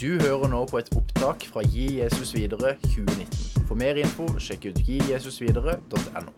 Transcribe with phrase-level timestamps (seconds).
[0.00, 3.66] Du hører nå på et opptak fra Gi Jesus videre 2019.
[3.68, 6.32] For mer info, sjekk ut gijesusvidere.no.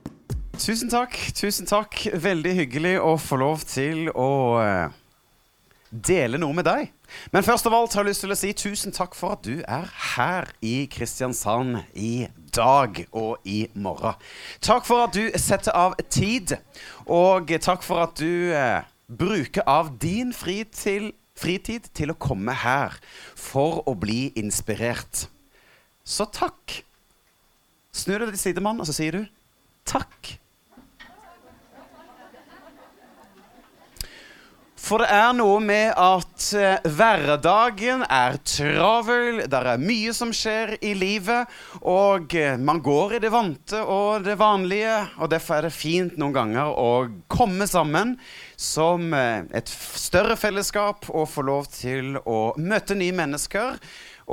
[0.59, 1.15] Tusen takk.
[1.39, 1.95] tusen takk.
[2.25, 4.33] Veldig hyggelig å få lov til å
[4.65, 4.99] eh,
[5.95, 6.91] dele noe med deg.
[7.31, 9.63] Men først av alt har jeg lyst til å si tusen takk for at du
[9.63, 9.87] er
[10.17, 14.19] her i Kristiansand i dag og i morgen.
[14.59, 16.59] Takk for at du setter av tid,
[17.07, 22.55] og takk for at du eh, bruker av din fri til, fritid til å komme
[22.65, 22.99] her
[23.39, 25.27] for å bli inspirert.
[26.05, 26.83] Så takk.
[27.93, 29.23] Snu deg til sidemann, og så sier du
[29.89, 30.37] takk.
[34.83, 40.73] For det er noe med at eh, hverdagen er travel, det er mye som skjer
[40.83, 41.51] i livet,
[41.87, 46.17] og eh, man går i det vante og det vanlige, og derfor er det fint
[46.19, 46.89] noen ganger å
[47.31, 48.17] komme sammen
[48.59, 53.79] som eh, et større fellesskap og få lov til å møte nye mennesker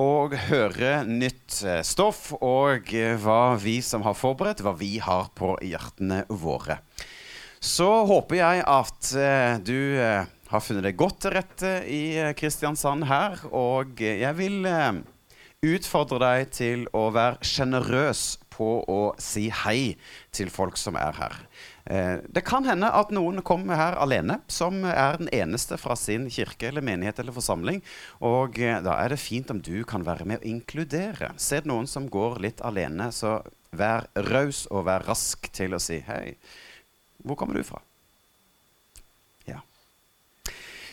[0.01, 2.89] og høre nytt stoff og
[3.21, 6.81] hva vi som har forberedt, hva vi har på hjertene våre.
[7.61, 9.13] Så håper jeg at
[9.67, 9.77] du
[10.49, 13.39] har funnet deg godt til rette i eh, Kristiansand her.
[13.55, 15.01] Og eh, jeg vil eh,
[15.69, 19.95] utfordre deg til å være sjenerøs på å si hei
[20.35, 21.35] til folk som er her.
[21.89, 26.67] Det kan hende at noen kommer her alene, som er den eneste fra sin kirke
[26.67, 27.79] eller menighet eller forsamling.
[28.19, 31.31] Og da er det fint om du kan være med å inkludere.
[31.41, 33.39] Ser du noen som går litt alene, så
[33.71, 36.33] vær raus og vær rask til å si hei.
[37.23, 37.81] Hvor kommer du fra?
[39.47, 39.61] Ja.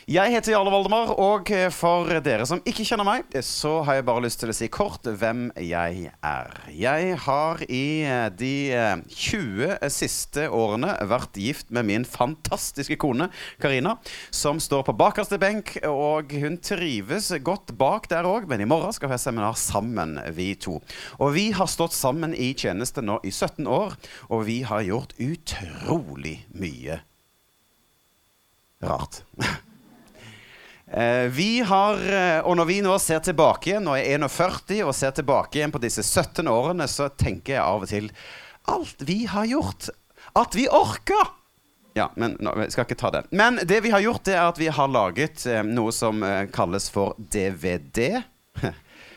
[0.06, 3.96] Jeg heter Jarle Valdemar, og eh, for dere som ikke kjenner meg, eh, så har
[3.96, 6.52] jeg bare lyst til å si kort hvem jeg er.
[6.70, 13.32] Jeg har i eh, de eh, 20 siste årene vært gift med min fantastiske kone
[13.58, 13.96] Karina,
[14.30, 18.94] som står på bakerste benk, og hun trives godt bak der òg, men i morgen
[18.94, 20.78] skal vi ha seminar sammen, vi to.
[21.18, 23.98] Og vi har stått sammen i tjeneste nå i 17 år,
[24.30, 27.02] og vi har gjort utrolig mye
[28.86, 29.24] rart.
[30.96, 34.78] Eh, vi har, eh, og når vi nå ser tilbake igjen, nå er jeg 41
[34.86, 38.06] og ser tilbake igjen på disse 17 årene, så tenker jeg av og til
[38.72, 39.90] alt vi har gjort.
[40.40, 41.34] At vi orker!
[41.96, 43.28] Ja, men nå, jeg skal ikke ta den.
[43.28, 46.24] Men det vi har gjort, det er at vi har laget eh, noe som
[46.56, 48.22] kalles for DVD.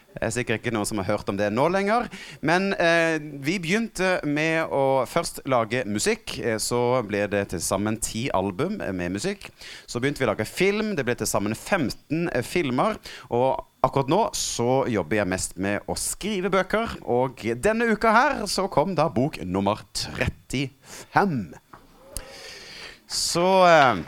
[0.10, 2.08] Det er sikkert ikke noen som har hørt om det nå lenger.
[2.46, 6.34] Men eh, vi begynte med å først lage musikk.
[6.42, 9.48] Eh, så ble det til sammen ti album eh, med musikk.
[9.86, 10.96] Så begynte vi å lage film.
[10.98, 12.98] Det ble til sammen 15 eh, filmer.
[13.30, 16.98] Og akkurat nå så jobber jeg mest med å skrive bøker.
[17.06, 21.54] Og denne uka her så kom da bok nummer 35.
[23.10, 24.02] Så eh,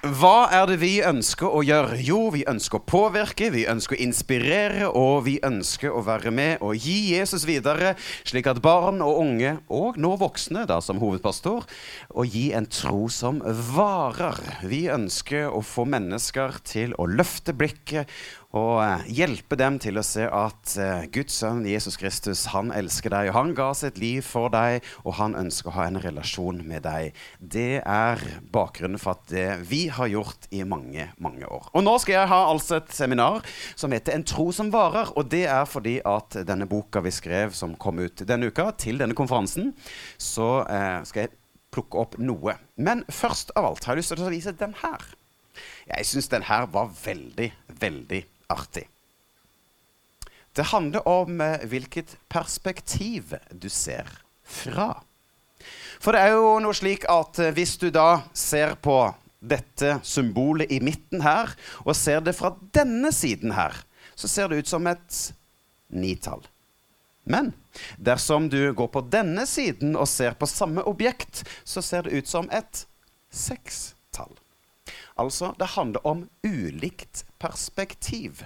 [0.00, 1.98] hva er det vi ønsker å gjøre?
[2.00, 6.64] Jo, vi ønsker å påvirke, vi ønsker å inspirere, og vi ønsker å være med
[6.64, 7.92] og gi Jesus videre,
[8.24, 11.68] slik at barn og unge, og nå voksne da som hovedpastor,
[12.16, 13.42] å gi en tro som
[13.74, 14.40] varer.
[14.64, 18.08] Vi ønsker å få mennesker til å løfte blikket
[18.56, 23.12] og eh, hjelpe dem til å se at eh, Guds sønn Jesus Kristus, han elsker
[23.14, 26.58] deg, og han ga sitt liv for deg, og han ønsker å ha en relasjon
[26.66, 27.14] med deg.
[27.38, 31.68] Det er bakgrunnen for at det vi har gjort i mange, mange år.
[31.78, 33.46] Og nå skal jeg ha altså et seminar
[33.78, 37.54] som heter En tro som varer, og det er fordi at denne boka vi skrev
[37.54, 39.70] som kom ut denne uka, til denne konferansen,
[40.18, 41.36] så eh, skal jeg
[41.70, 42.56] plukke opp noe.
[42.82, 45.06] Men først av alt har jeg lyst til å vise den her.
[45.86, 47.50] Jeg syns den her var veldig,
[47.80, 48.86] veldig artig.
[50.56, 54.08] Det handler om eh, hvilket perspektiv du ser
[54.42, 54.92] fra.
[56.00, 58.98] For det er jo noe slik at eh, hvis du da ser på
[59.40, 61.54] dette symbolet i midten her,
[61.86, 63.76] og ser det fra denne siden her,
[64.18, 65.20] så ser det ut som et
[65.88, 66.42] nitall.
[67.24, 67.52] Men
[67.96, 72.28] dersom du går på denne siden og ser på samme objekt, så ser det ut
[72.28, 72.84] som et
[73.30, 74.32] sekstall.
[75.20, 78.44] Altså, det handler om ulikt perspektiv.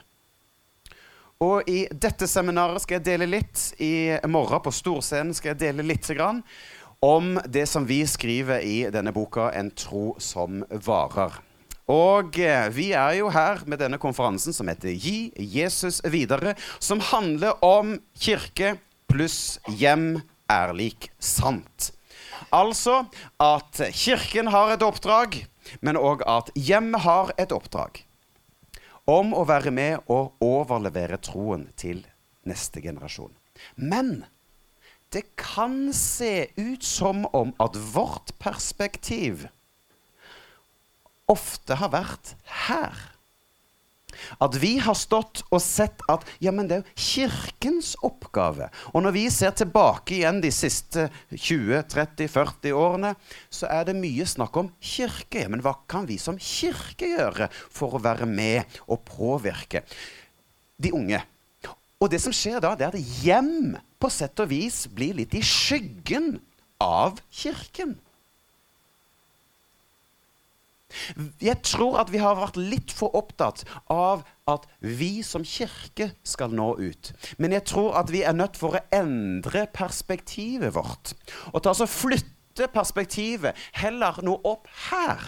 [1.43, 3.69] Og i dette seminaret skal jeg dele litt.
[3.82, 6.11] I morgen på Storscenen skal jeg dele litt
[7.05, 11.41] om det som vi skriver i denne boka 'En tro som varer'.
[11.87, 17.00] Og eh, vi er jo her med denne konferansen som heter 'Gi Jesus videre', som
[17.00, 21.93] handler om kirke pluss hjem er lik sant.
[22.53, 23.05] Altså
[23.41, 25.47] at kirken har et oppdrag,
[25.81, 28.03] men òg at hjemmet har et oppdrag.
[29.11, 32.05] Om å være med og overlevere troen til
[32.49, 33.32] neste generasjon.
[33.76, 34.25] Men
[35.15, 39.47] det kan se ut som om at vårt perspektiv
[41.31, 42.35] ofte har vært
[42.67, 42.97] her.
[44.43, 48.70] At vi har stått og sett at ja, men det er jo kirkens oppgave.
[48.93, 53.14] Og når vi ser tilbake igjen de siste 20-30-40 årene,
[53.52, 55.46] så er det mye snakk om kirke.
[55.50, 59.84] Men hva kan vi som kirke gjøre for å være med og påvirke
[60.81, 61.22] de unge?
[62.02, 65.32] Og det som skjer da, det er at hjem på sett og vis blir litt
[65.38, 66.34] i skyggen
[66.82, 67.94] av kirken.
[71.43, 76.52] Jeg tror at vi har vært litt for opptatt av at vi som kirke skal
[76.55, 77.12] nå ut.
[77.38, 81.14] Men jeg tror at vi er nødt for å endre perspektivet vårt.
[81.52, 85.23] Og ta oss flytte perspektivet heller noe opp her.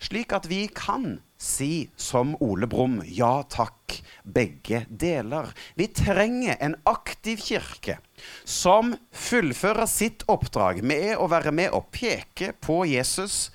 [0.00, 5.48] Slik at vi kan si som Ole Brumm ja takk, begge deler.
[5.74, 7.98] Vi trenger en aktiv kirke
[8.44, 13.48] som fullfører sitt oppdrag med å være med og peke på Jesus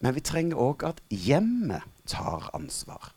[0.00, 3.12] men vi trenger òg at hjemmet tar ansvar.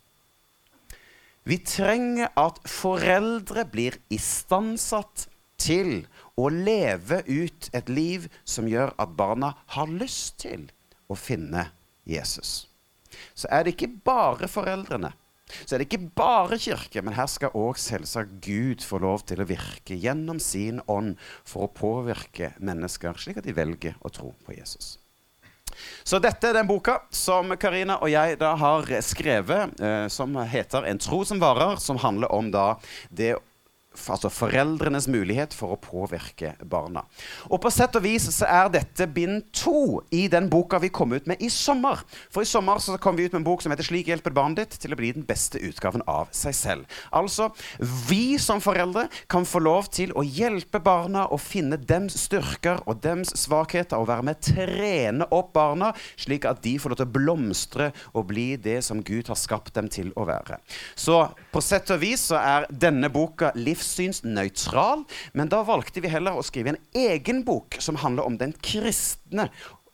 [1.44, 5.27] Vi trenger at foreldre blir istandsatt
[5.59, 6.06] til
[6.39, 10.69] å leve ut et liv som gjør at barna har lyst til
[11.12, 11.68] å finne
[12.07, 12.69] Jesus.
[13.35, 15.13] Så er det ikke bare foreldrene,
[15.68, 19.44] så er det ikke bare kirke, men her skal òg selvsagt Gud få lov til
[19.44, 24.31] å virke gjennom sin ånd for å påvirke mennesker, slik at de velger å tro
[24.47, 24.97] på Jesus.
[26.03, 30.85] Så dette er den boka som Karina og jeg da har skrevet, eh, som heter
[30.85, 32.75] 'En tro som varer', som handler om da
[33.09, 33.37] det
[33.94, 37.06] altså foreldrenes mulighet for å påvirke barna.
[37.50, 41.13] Og På sett og vis så er dette bind to i den boka vi kom
[41.13, 42.01] ut med i sommer.
[42.34, 44.57] For i sommer så kom vi ut med en bok som heter 'Slik hjelper barnet
[44.57, 46.86] ditt til å bli den beste utgaven av seg selv'.
[47.12, 52.81] Altså, vi som foreldre kan få lov til å hjelpe barna å finne dems styrker
[52.86, 56.98] og dems svakheter, og være med å trene opp barna, slik at de får lov
[56.98, 60.57] til å blomstre og bli det som Gud har skapt dem til å være.
[60.95, 65.03] Så på sett og vis så er denne boka livs livssynsnøytral,
[65.33, 69.50] men da valgte vi heller å skrive en egen bok som handler om den kristne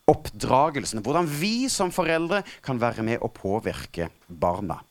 [0.09, 1.01] oppdragelsen.
[1.05, 4.81] Hvordan vi som foreldre kan være med å påvirke barna.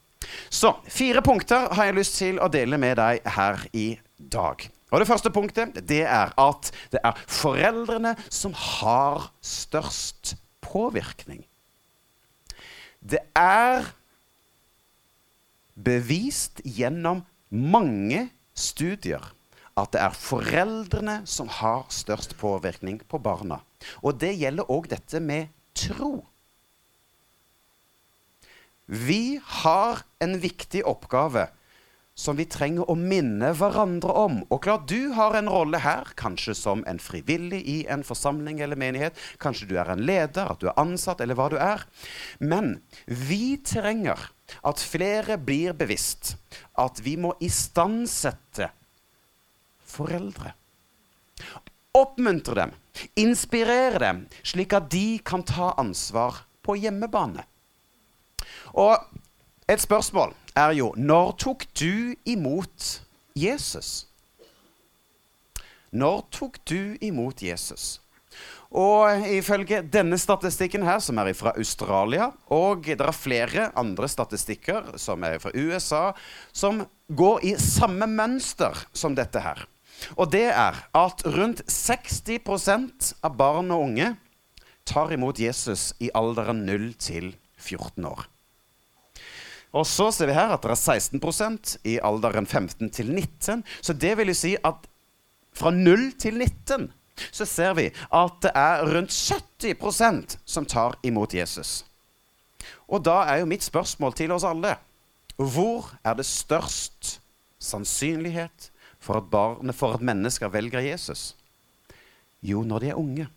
[0.51, 4.67] Så fire punkter har jeg lyst til å dele med deg her i dag.
[4.89, 10.35] Og Det første punktet det er at det er foreldrene som har størst
[10.65, 11.45] påvirkning.
[12.99, 13.87] Det er
[15.79, 18.27] bevist gjennom mange
[18.59, 19.33] studier
[19.79, 23.61] at det er foreldrene som har størst påvirkning på barna.
[24.03, 26.25] Og det gjelder òg dette med tro.
[28.89, 31.47] Vi har en viktig oppgave
[32.19, 34.41] som vi trenger å minne hverandre om.
[34.51, 38.81] Og klart, du har en rolle her, kanskje som en frivillig i en forsamling eller
[38.81, 39.15] menighet.
[39.39, 41.85] Kanskje du er en leder, at du er ansatt, eller hva du er.
[42.43, 44.33] Men vi trenger
[44.65, 46.37] at flere blir bevisst
[46.79, 48.71] at vi må istandsette
[49.89, 50.55] foreldre.
[51.97, 52.75] Oppmuntre dem,
[53.19, 57.45] inspirere dem, slik at de kan ta ansvar på hjemmebane.
[58.77, 58.99] Og
[59.69, 63.03] et spørsmål er jo Når tok du imot
[63.37, 64.07] Jesus?
[65.91, 68.01] Når tok du imot Jesus?
[68.69, 74.93] Og ifølge denne statistikken her, som er fra Australia, og det er flere andre statistikker
[75.01, 76.13] som er fra USA,
[76.53, 79.65] som går i samme mønster som dette her.
[80.21, 84.13] Og det er at rundt 60% av barn og unge
[84.89, 88.29] tar imot Jesus i alderen 0 til 14 år.
[89.77, 93.65] Og så ser vi her at det er 16% i alderen 15 til 19.
[93.81, 94.87] Så det vil jo si at
[95.57, 96.89] fra 0 til 19
[97.31, 101.83] så ser vi at det er rundt 70% som tar imot Jesus.
[102.89, 104.77] Og da er jo mitt spørsmål til oss alle
[105.39, 107.21] hvor er det størst
[107.63, 111.37] sannsynlighet for at, barne, for at mennesker velger Jesus?
[112.43, 113.29] Jo, når de er unge.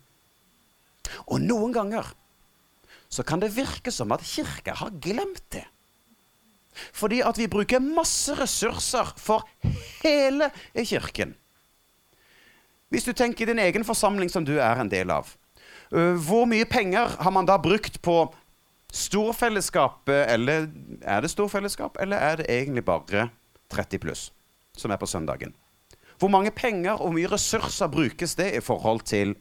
[1.30, 2.10] Og noen ganger
[3.12, 5.64] så kan det virke som at kirka har glemt det.
[6.96, 9.46] Fordi at vi bruker masse ressurser for
[10.02, 11.36] hele kirken.
[12.92, 15.30] Hvis du tenker i din egen forsamling som du er en del av.
[15.92, 18.26] Øh, hvor mye penger har man da brukt på
[18.92, 20.66] storfellesskapet, eller
[21.00, 23.30] er det storfellesskap, eller er det egentlig bare
[23.72, 24.26] 30 pluss,
[24.76, 25.54] som er på søndagen?
[26.20, 29.32] Hvor mange penger og mye ressurser brukes det i forhold til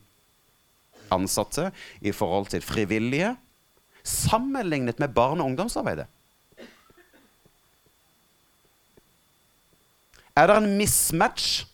[1.12, 3.36] ansatte, i forhold til frivillige,
[4.04, 6.08] sammenlignet med barne- og ungdomsarbeidet?
[10.36, 11.66] Er det en mismatch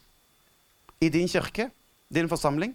[1.01, 1.69] i din kirke,
[2.09, 2.73] din forsamling?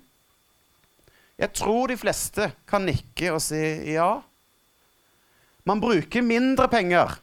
[1.39, 3.61] Jeg tror de fleste kan nikke og si
[3.95, 4.21] ja.
[5.67, 7.17] Man bruker mindre penger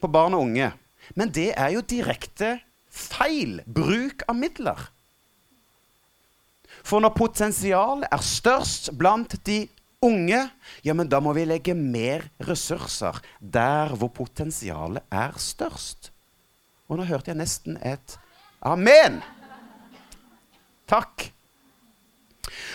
[0.00, 0.70] på barn og unge.
[1.16, 2.58] Men det er jo direkte
[2.90, 4.80] feil bruk av midler.
[6.80, 9.64] For når potensialet er størst blant de
[10.00, 10.40] unge,
[10.84, 16.08] ja, men da må vi legge mer ressurser der hvor potensialet er størst.
[16.88, 18.16] Og nå hørte jeg nesten et
[18.64, 19.20] amen.
[20.90, 21.30] Takk.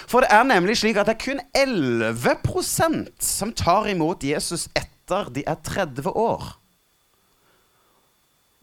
[0.07, 5.31] For det er nemlig slik at det er kun 11% som tar imot Jesus etter
[5.33, 6.53] de er 30 år.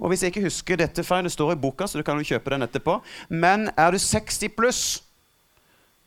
[0.02, 2.26] Og Hvis jeg ikke husker dette feil, det står i boka, så du kan jo
[2.26, 2.96] kjøpe den etterpå.
[3.28, 4.82] Men er du 60 pluss,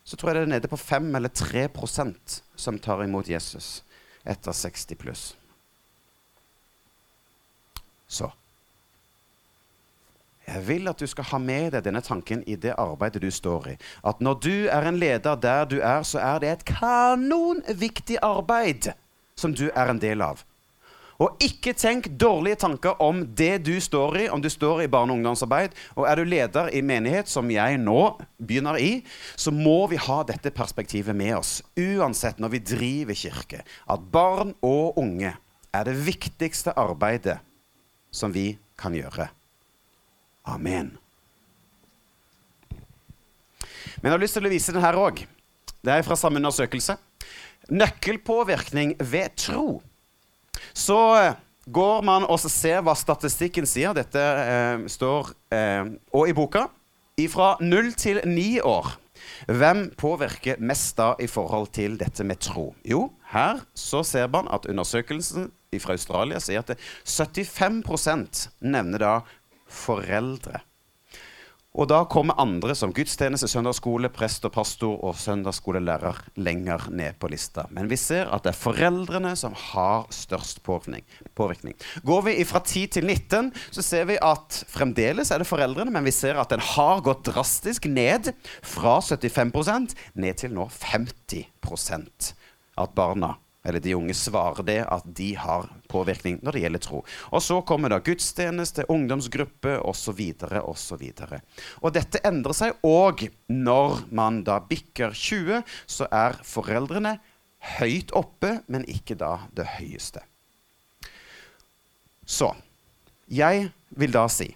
[0.04, 3.84] så tror jeg det er nede på 5 eller 3% som tar imot Jesus
[4.26, 5.24] etter 60 pluss.
[8.08, 8.28] Så
[10.46, 13.72] jeg vil at du skal ha med deg denne tanken i det arbeidet du står
[13.74, 13.78] i.
[14.06, 18.92] At når du er en leder der du er, så er det et kanonviktig arbeid
[19.36, 20.44] som du er en del av.
[21.24, 25.14] Og ikke tenk dårlige tanker om det du står i, om du står i barne-
[25.14, 25.72] og ungdomsarbeid.
[25.96, 28.02] Og er du leder i menighet, som jeg nå
[28.36, 29.06] begynner i,
[29.40, 31.62] så må vi ha dette perspektivet med oss.
[31.80, 33.64] Uansett når vi driver kirke.
[33.88, 35.32] At barn og unge
[35.72, 37.40] er det viktigste arbeidet
[38.12, 39.32] som vi kan gjøre.
[40.46, 40.94] Amen.
[44.02, 45.24] Men jeg har lyst til å vise den her òg.
[45.86, 46.98] Det er fra samme undersøkelse.
[47.74, 49.80] Nøkkelpåvirkning ved tro.
[50.74, 53.96] Så eh, går man og ser hva statistikken sier.
[53.98, 56.68] Dette eh, står eh, og i boka.
[57.32, 58.92] Fra null til ni år.
[59.48, 62.74] Hvem påvirker mest da i forhold til dette med tro?
[62.86, 65.50] Jo, her så ser man at undersøkelsen
[65.82, 69.16] fra Australia sier at 75% nevner da
[69.66, 70.62] foreldre.
[71.76, 77.28] Og da kommer andre som gudstjeneste, søndagsskole, prest og pastor og søndagsskolelærer lenger ned på
[77.34, 77.66] lista.
[77.76, 81.76] Men vi ser at det er foreldrene som har størst påvirkning.
[82.08, 86.08] Går vi fra 10 til 19, så ser vi at fremdeles er det foreldrene, men
[86.08, 88.32] vi ser at den har gått drastisk ned
[88.64, 92.32] fra 75% ned til nå 50%
[92.80, 97.02] at barna eller de unge svarer det at de har påvirkning når det gjelder tro.
[97.34, 100.22] Og så kommer da gudstjeneste, ungdomsgruppe osv.
[100.62, 101.06] osv.
[101.82, 107.18] Og dette endrer seg òg når man da bikker 20, så er foreldrene
[107.80, 110.22] høyt oppe, men ikke da det høyeste.
[112.26, 112.54] Så
[113.32, 114.52] jeg vil da si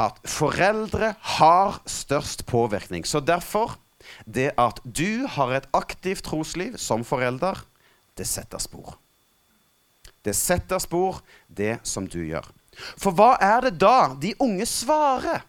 [0.00, 3.04] at foreldre har størst påvirkning.
[3.06, 3.76] Så derfor,
[4.24, 7.60] det at du har et aktivt trosliv som forelder,
[8.18, 8.96] det setter spor.
[10.22, 12.46] Det setter spor, det som du gjør.
[12.72, 15.42] For hva er det da de unge svarer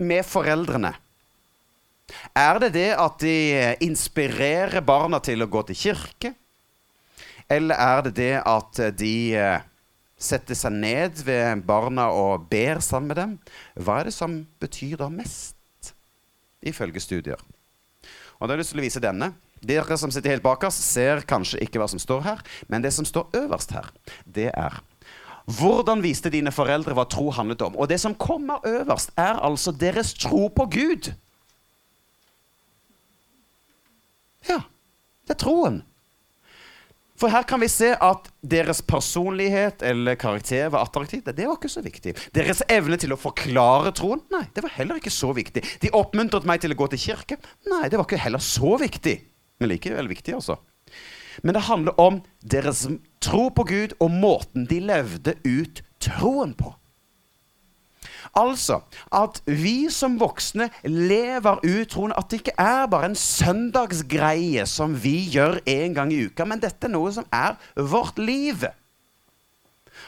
[0.00, 0.94] med foreldrene?
[2.34, 3.34] Er det det at de
[3.84, 6.32] inspirerer barna til å gå til kirke?
[7.50, 9.62] Eller er det det at de eh,
[10.20, 13.32] setter seg ned ved barna og ber sammen med dem?
[13.74, 15.94] Hva er det som betyr da mest,
[16.62, 17.42] ifølge studier?
[18.38, 19.32] Og da har jeg lyst til å vise denne.
[19.60, 22.94] Dere som sitter helt bak oss, ser kanskje ikke hva som står her, men det
[22.96, 23.90] som står øverst her,
[24.24, 24.80] det er
[25.50, 27.76] hvordan viste dine foreldre hva tro handlet om?
[27.80, 31.12] Og det som kommer øverst, er altså deres tro på Gud.
[34.48, 34.60] Ja,
[35.26, 35.80] det er troen.
[37.20, 41.26] For her kan vi se at deres personlighet eller karakter var attraktivt.
[41.36, 42.14] Det var ikke så viktig.
[42.32, 44.22] Deres evne til å forklare troen?
[44.32, 45.60] Nei, det var heller ikke så viktig.
[45.82, 47.36] De oppmuntret meg til å gå til kirke?
[47.68, 49.18] Nei, det var ikke heller så viktig
[49.60, 50.58] men likevel viktig, altså.
[51.44, 52.86] Men det handler om deres
[53.22, 56.74] tro på Gud og måten de levde ut troen på.
[58.36, 58.80] Altså
[59.16, 62.14] at vi som voksne lever ut troen.
[62.16, 66.62] At det ikke er bare en søndagsgreie som vi gjør en gang i uka, men
[66.62, 68.66] dette er noe som er vårt liv.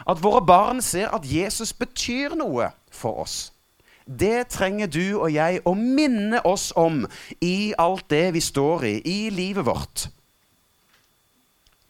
[0.09, 3.53] At våre barn ser at Jesus betyr noe for oss.
[4.19, 7.05] Det trenger du og jeg å minne oss om
[7.41, 10.07] i alt det vi står i, i livet vårt.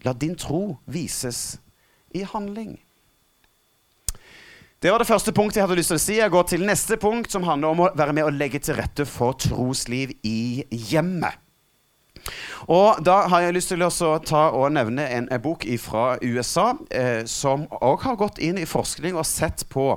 [0.07, 1.59] La din tro vises
[2.15, 2.77] i handling.
[4.83, 6.15] Det var det første punktet jeg hadde lyst til å si.
[6.19, 9.07] Jeg går til neste punkt, som handler om å være med og legge til rette
[9.07, 11.42] for trosliv i hjemmet.
[12.71, 13.91] Og da har jeg lyst til å
[14.23, 18.69] ta og nevne en, en bok fra USA eh, som òg har gått inn i
[18.69, 19.89] forskning og sett på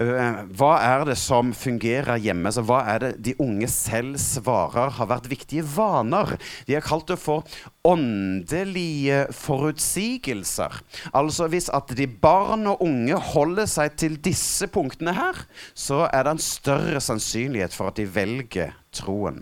[0.00, 2.52] eh, hva er det som fungerer hjemme.
[2.52, 6.36] Så hva er det de unge selv svarer har vært viktige vaner.
[6.68, 7.48] De har kalt det for
[7.88, 10.82] åndelige forutsigelser.
[11.16, 16.26] Altså hvis at de barn og unge holder seg til disse punktene her, så er
[16.26, 19.40] det en større sannsynlighet for at de velger troen.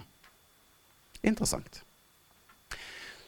[1.27, 1.83] Interessant.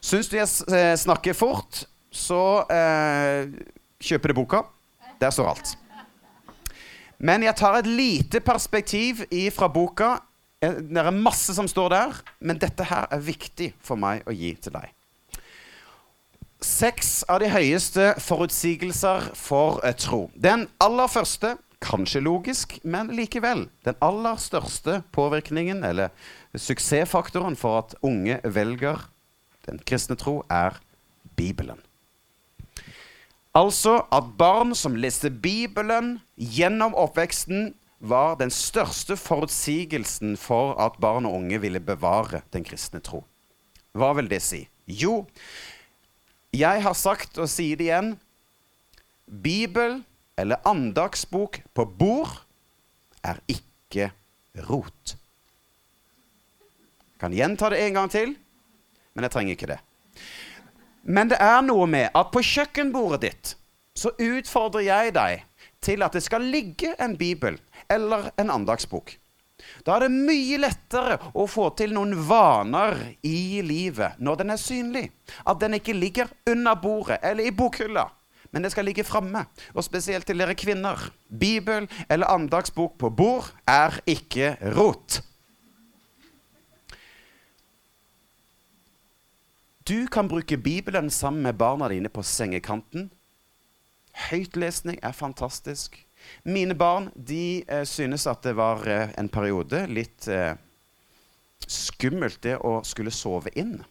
[0.01, 3.51] Syns du jeg eh, snakker fort, så eh,
[4.01, 4.63] kjøper du boka.
[5.21, 5.75] Der står alt.
[7.21, 9.21] Men jeg tar et lite perspektiv
[9.53, 10.15] fra boka.
[10.61, 14.33] Eh, det er masse som står der, men dette her er viktig for meg å
[14.33, 14.89] gi til deg.
[16.61, 20.27] Seks av de høyeste forutsigelser for tro.
[20.33, 23.63] Den aller første Kanskje logisk, men likevel.
[23.81, 26.11] Den aller største påvirkningen, eller
[26.53, 29.01] suksessfaktoren for at unge velger
[29.67, 30.79] den kristne tro, er
[31.37, 31.79] Bibelen.
[33.55, 41.27] Altså at barn som leste Bibelen gjennom oppveksten, var den største forutsigelsen for at barn
[41.29, 43.21] og unge ville bevare den kristne tro.
[43.93, 44.63] Hva vil det si?
[44.89, 45.27] Jo,
[46.51, 48.15] jeg har sagt og sier det igjen
[49.29, 50.01] Bibel
[50.41, 52.41] eller andagsbok på bord
[53.23, 54.09] er ikke
[54.67, 55.15] rot.
[57.13, 58.33] Jeg kan gjenta det en gang til,
[59.13, 59.79] men jeg trenger ikke det.
[61.03, 63.55] Men det er noe med at på kjøkkenbordet ditt
[63.97, 65.41] så utfordrer jeg deg
[65.83, 67.57] til at det skal ligge en bibel
[67.91, 69.17] eller en andagsbok.
[69.85, 74.61] Da er det mye lettere å få til noen vaner i livet når den er
[74.61, 75.05] synlig.
[75.45, 78.07] At den ikke ligger under bordet eller i bokhylla
[78.51, 79.45] men det skal ligge framme.
[79.75, 80.99] Og spesielt til dere kvinner.
[81.27, 85.21] Bibel eller andagsbok på bord er ikke rot.
[89.91, 93.09] Du kan bruke Bibelen sammen med barna dine på sengekanten.
[94.29, 95.97] Høytlesning er fantastisk.
[96.47, 100.53] Mine barn de eh, synes at det var eh, en periode litt eh,
[101.67, 103.81] skummelt det å skulle sove inn.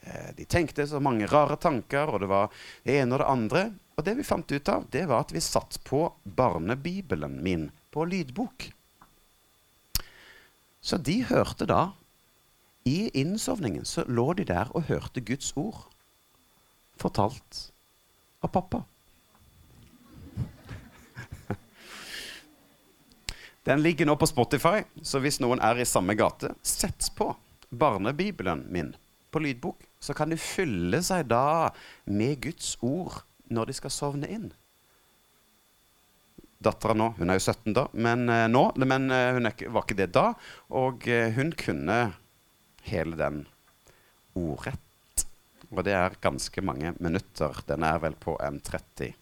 [0.00, 2.50] Eh, de tenkte så mange rare tanker, og det var
[2.82, 3.64] det ene og det andre.
[3.94, 8.10] Og det vi fant ut av, det var at vi satt på barnebibelen min på
[8.10, 8.72] lydbok.
[10.82, 11.92] Så de hørte da
[12.88, 15.90] I innsovningen så lå de der og hørte Guds ord
[16.96, 17.72] fortalt
[18.40, 18.82] av pappa.
[23.68, 27.36] Den ligger nå på Spotify, så hvis noen er i samme gate, sett på
[27.68, 28.94] barnebibelen min
[29.30, 29.84] på lydbok.
[30.00, 31.70] Så kan de fylle seg da
[32.06, 33.22] med Guds ord
[33.52, 34.48] når de skal sovne inn.
[36.64, 40.00] Dattera nå, hun er jo 17 da, men uh, nå, men uh, hun var ikke
[40.00, 40.32] det da.
[40.74, 41.98] Og uh, hun kunne
[42.90, 43.42] hele den
[44.38, 45.24] ordrett.
[45.68, 47.62] Og det er ganske mange minutter.
[47.68, 49.12] Den er vel på en 30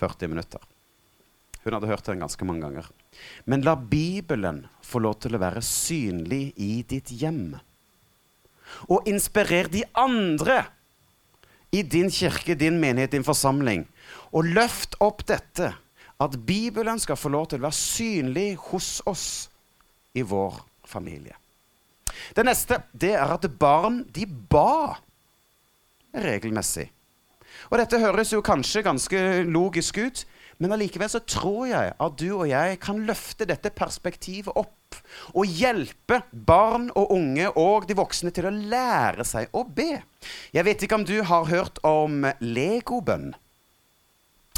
[0.00, 0.60] 40 minutter.
[1.60, 2.86] Hun hadde hørt den ganske mange ganger.
[3.44, 7.58] Men la Bibelen få lov til å være synlig i ditt hjem.
[8.88, 10.62] Og inspirer de andre
[11.74, 13.84] i din kirke, din menighet, din forsamling.
[14.32, 15.74] Og løft opp dette,
[16.20, 19.28] at Bibelen skal få lov til å være synlig hos oss
[20.16, 21.39] i vår familie.
[22.36, 24.96] Det neste det er at barn de ba
[26.14, 26.88] regelmessig.
[27.70, 30.24] Og Dette høres jo kanskje ganske logisk ut,
[30.60, 34.98] men allikevel så tror jeg at du og jeg kan løfte dette perspektivet opp
[35.32, 40.02] og hjelpe barn og unge og de voksne til å lære seg å be.
[40.52, 43.30] Jeg vet ikke om du har hørt om legobønn.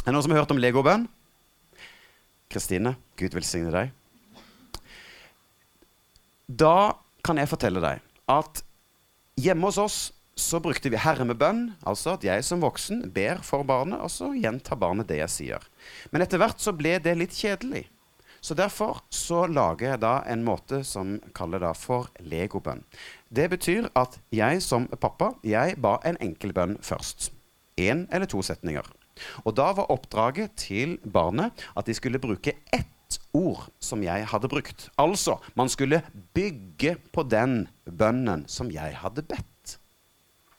[0.03, 1.07] Er det noen som har hørt om legobønn?
[2.51, 3.93] Kristine, Gud velsigne deg.
[6.51, 8.63] Da kan jeg fortelle deg at
[9.39, 9.97] hjemme hos oss
[10.39, 14.79] så brukte vi hermebønn, altså at jeg som voksen ber for barnet, og så gjentar
[14.81, 15.67] barnet det jeg sier.
[16.09, 17.85] Men etter hvert så ble det litt kjedelig.
[18.43, 22.81] Så derfor så lager jeg da en måte som kaller da for legobønn.
[23.31, 27.29] Det betyr at jeg som pappa jeg ba en enkel bønn først.
[27.79, 28.83] Én eller to setninger.
[29.45, 32.92] Og da var oppdraget til barnet at de skulle bruke ett
[33.35, 34.87] ord som jeg hadde brukt.
[35.01, 36.03] Altså, man skulle
[36.35, 39.77] bygge på den bønnen som jeg hadde bedt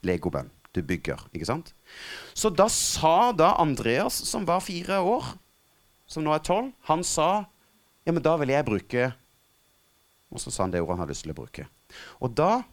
[0.05, 1.21] legobønn du bygger.
[1.33, 1.73] ikke sant?
[2.35, 5.35] Så da sa da Andreas, som var fire år,
[6.07, 7.47] som nå er tolv, han sa
[8.05, 9.05] ja, men da vil jeg bruke
[10.35, 11.65] Og så sa han det ordet han hadde lyst til å bruke.
[12.19, 12.65] Og da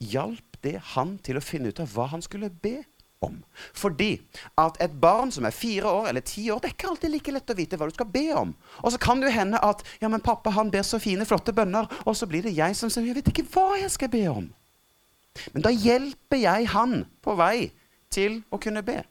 [0.00, 2.80] hjalp det han til å finne ut av hva han skulle be
[3.20, 3.36] om.
[3.76, 4.14] Fordi
[4.60, 7.34] at et barn som er fire år eller ti år, det er ikke alltid like
[7.34, 8.54] lett å vite hva du skal be om.
[8.80, 11.88] Og så kan det hende at ja, men pappa han ber så fine, flotte bønner,
[12.06, 14.50] og så blir det jeg som sier jeg vet ikke hva jeg skal be om.
[15.54, 17.70] Men da hjelper jeg han på vei
[18.10, 19.02] til å kunne be.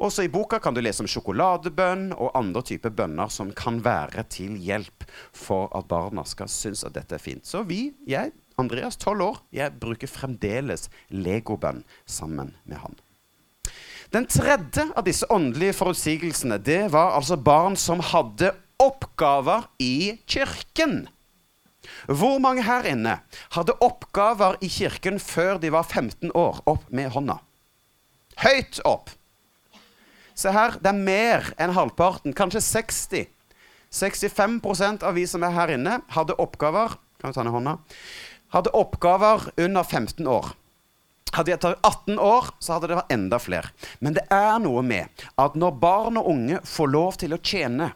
[0.00, 4.24] Også i boka kan du lese om sjokoladebønn og andre typer bønner som kan være
[4.32, 5.04] til hjelp
[5.36, 7.44] for at barna skal synes at dette er fint.
[7.46, 12.96] Så vi, jeg, Andreas, tolv år, jeg bruker fremdeles legobønn sammen med han.
[14.08, 21.02] Den tredje av disse åndelige forutsigelsene det var altså barn som hadde oppgaver i kirken.
[22.08, 23.18] Hvor mange her inne
[23.52, 26.62] hadde oppgaver i kirken før de var 15 år?
[26.64, 27.36] Opp med hånda.
[28.40, 29.12] Høyt opp.
[30.38, 33.26] Se her, det er mer enn halvparten, kanskje 60.
[33.92, 37.76] 65% av vi som er her inne, hadde oppgaver Kan du ta ned hånda?
[38.54, 40.52] Hadde oppgaver under 15 år.
[41.34, 43.72] Hadde jeg tatt 18 år, så hadde det vært enda flere.
[44.00, 47.92] Men det er noe med at når barn og unge får lov til å tjene,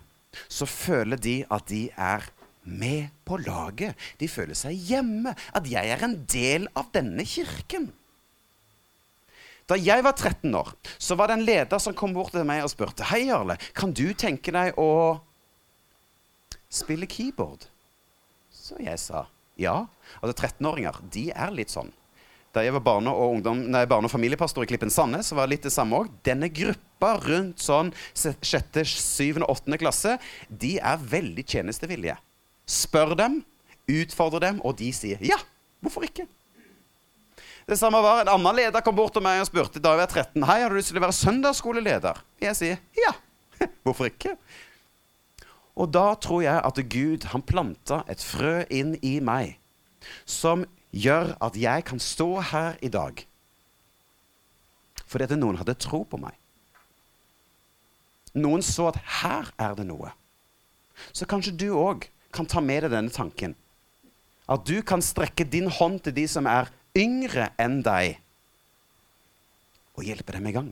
[0.52, 2.28] så føler de at de er
[2.62, 3.96] med på laget.
[4.20, 5.34] De føler seg hjemme.
[5.56, 7.90] At jeg er en del av denne kirken.
[9.70, 12.64] Da jeg var 13 år, så var det en leder som kom bort til meg
[12.64, 15.20] og spurte Hei, Jarle, kan du tenke deg å
[16.72, 17.68] spille keyboard?
[18.52, 19.26] Så jeg sa
[19.60, 19.84] ja.
[20.20, 21.92] Altså 13-åringer, de er litt sånn.
[22.52, 25.46] Da jeg var barne- og, ungdom, nei, barne og familiepastor i Klippen Sandnes, så var
[25.46, 26.10] det litt det samme òg.
[26.22, 32.18] Denne gruppa rundt sånn sjette, syvende, åttende klasse, de er veldig tjenestevillige.
[32.68, 33.40] Spør dem,
[33.88, 35.38] utfordre dem, og de sier ja.
[35.82, 36.28] Hvorfor ikke?
[37.66, 40.10] Det samme var En annen leder kom bort til meg og spurte da jeg var
[40.10, 42.20] 13 Hei, har du lyst til å være søndagsskoleleder.
[42.42, 43.14] Jeg sier ja.
[43.86, 44.36] Hvorfor ikke?
[45.78, 49.56] Og da tror jeg at Gud han planta et frø inn i meg
[50.28, 53.24] som gjør at jeg kan stå her i dag.
[55.08, 56.36] Fordi at noen hadde tro på meg.
[58.36, 60.12] Noen så at her er det noe.
[61.12, 63.56] Så kanskje du òg kan ta med deg denne tanken.
[64.48, 68.18] At du kan strekke din hånd til de som er yngre enn deg,
[69.92, 70.70] og hjelpe dem i gang.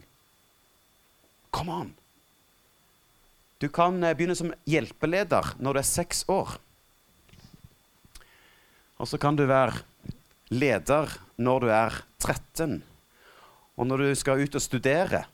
[1.52, 1.90] Come on.
[3.60, 6.56] Du kan eh, begynne som hjelpeleder når du er seks år.
[9.00, 9.82] Og så kan du være
[10.50, 12.80] leder når du er 13.
[13.78, 15.24] Og når du skal ut og studere,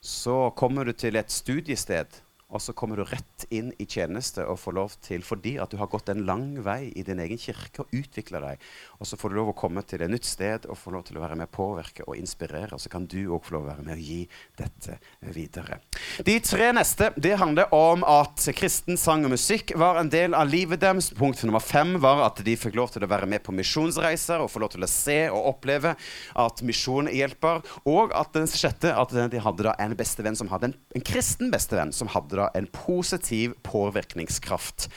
[0.00, 4.56] så kommer du til et studiested og så kommer du rett inn i tjeneste og
[4.62, 7.82] får lov til, fordi at du har gått en lang vei i din egen kirke
[7.84, 8.62] og utvikla deg,
[8.96, 11.18] og så får du lov å komme til et nytt sted og få lov til
[11.18, 12.72] å være med å påvirke og inspirere.
[12.72, 14.22] Og så kan du òg få lov å være med å gi
[14.56, 14.96] dette
[15.34, 15.80] videre.
[16.24, 20.48] De tre neste det handler om at kristen sang og musikk var en del av
[20.48, 21.10] livet deres.
[21.18, 24.50] Punkt nummer fem var at de fikk lov til å være med på misjonsreiser og
[24.54, 25.94] få lov til å se og oppleve
[26.40, 27.60] at misjon hjelper.
[27.84, 31.52] Og at den sjette at de hadde da en bestevenn som hadde en, en kristen
[31.52, 34.88] bestevenn som hadde da en positiv påvirkningskraft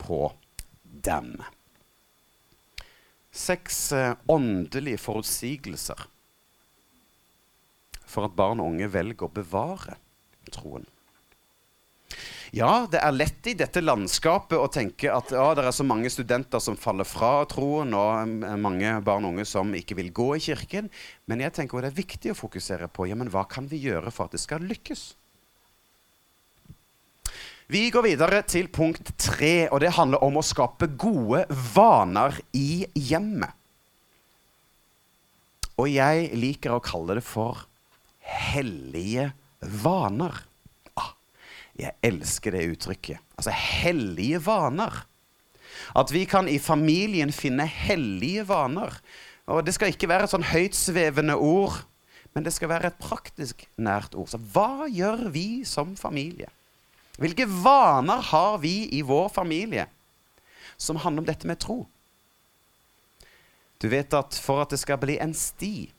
[0.00, 0.32] på
[0.82, 1.36] dem.
[3.34, 6.06] Seks eh, åndelige forutsigelser
[8.06, 9.96] for at barn og unge velger å bevare
[10.54, 10.86] troen.
[12.54, 16.10] Ja, det er lett i dette landskapet å tenke at ja, det er så mange
[16.12, 20.28] studenter som faller fra troen, og eh, mange barn og unge som ikke vil gå
[20.36, 20.90] i kirken.
[21.26, 24.14] Men jeg tenker det er viktig å fokusere på ja, men hva kan vi gjøre
[24.14, 25.08] for at det skal lykkes.
[27.66, 32.84] Vi går videre til punkt tre, og det handler om å skape gode vaner i
[32.92, 33.54] hjemmet.
[35.80, 37.64] Og jeg liker å kalle det for
[38.20, 39.30] hellige
[39.82, 40.36] vaner.
[41.00, 41.14] Ah,
[41.80, 43.22] jeg elsker det uttrykket.
[43.38, 45.00] Altså hellige vaner.
[45.96, 48.92] At vi kan i familien finne hellige vaner.
[49.48, 51.80] Og det skal ikke være et sånn høytsvevende ord,
[52.36, 54.28] men det skal være et praktisk nært ord.
[54.30, 56.52] Så hva gjør vi som familie?
[57.20, 59.86] Hvilke vaner har vi i vår familie
[60.76, 61.84] som handler om dette med tro?
[63.78, 65.90] Du vet at for at det skal bli en sti,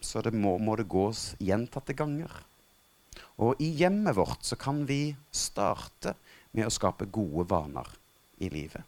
[0.00, 2.30] så det må, må det gås gjentatte ganger.
[3.40, 6.14] Og i hjemmet vårt så kan vi starte
[6.56, 7.88] med å skape gode vaner
[8.40, 8.84] i livet.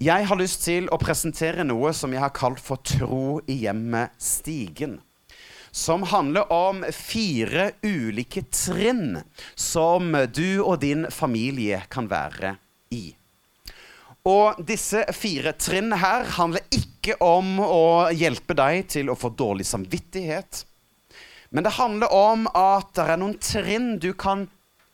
[0.00, 5.00] Jeg har lyst til å presentere noe som jeg har kalt for Tro i hjemmet-stigen
[5.72, 9.22] som handler om fire ulike trinn
[9.54, 12.54] som du og din familie kan være
[12.92, 13.06] i.
[14.28, 19.66] Og disse fire trinn her handler ikke om å hjelpe deg til å få dårlig
[19.66, 20.62] samvittighet.
[21.50, 24.46] Men det handler om at det er noen trinn du kan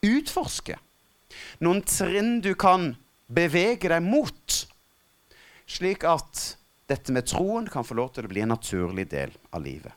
[0.07, 0.79] utforske.
[1.61, 2.95] Noen trinn du kan
[3.27, 4.63] bevege deg mot.
[5.69, 6.55] Slik at
[6.89, 9.93] dette med troen kan få lov til å bli en naturlig del av livet.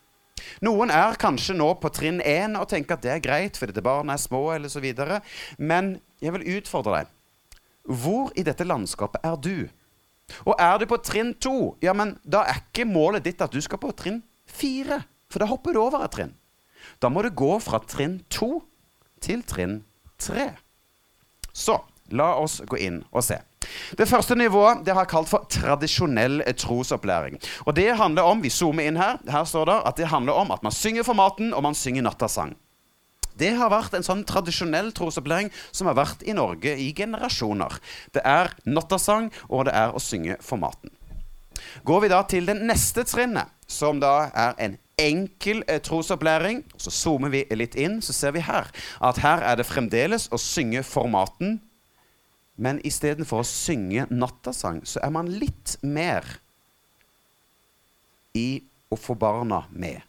[0.66, 4.14] Noen er kanskje nå på trinn én og tenker at det er greit fordi barna
[4.18, 4.52] er små.
[4.52, 5.22] eller så videre.
[5.58, 7.08] Men jeg vil utfordre deg.
[7.84, 9.70] Hvor i dette landskapet er du?
[10.46, 13.60] Og er du på trinn to, ja, men da er ikke målet ditt at du
[13.62, 15.02] skal på trinn fire.
[15.32, 16.36] For da hopper du over et trinn.
[17.02, 18.62] Da må du gå fra trinn to
[19.22, 19.82] til trinn
[20.20, 20.52] tre.
[21.54, 21.80] Så
[22.12, 23.40] la oss gå inn og se.
[23.98, 27.38] Det første nivået det har jeg kalt for tradisjonell trosopplæring.
[27.66, 29.20] Og det handler om, Vi zoomer inn her.
[29.30, 32.02] Her står det at det handler om at man synger for maten, og man synger
[32.02, 32.56] nattasang.
[33.40, 37.78] Det har vært en sånn tradisjonell trosopplæring som har vært i Norge i generasjoner.
[38.14, 40.92] Det er nattasang, og det er å synge for maten.
[41.86, 46.64] Går vi da til det neste trinnet, som da er en enkel eh, trosopplæring.
[46.78, 48.70] Så zoomer vi litt inn, så ser vi her
[49.02, 51.60] at her er det fremdeles å synge formaten.
[52.56, 56.26] Men istedenfor å synge nattasang, så er man litt mer
[58.38, 58.62] i
[58.92, 60.02] å få barna med.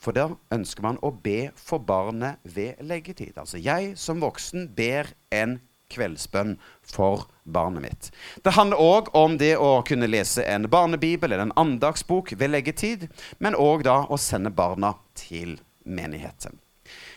[0.00, 3.36] For da ønsker man å be for barnet ved leggetid.
[3.40, 5.58] Altså jeg som voksen ber en
[5.92, 8.10] kveldsbønn for barnet mitt.
[8.42, 13.06] Det handler òg om det å kunne lese en barnebibel eller en andagsbok ved leggetid,
[13.38, 16.58] men òg da å sende barna til menigheten.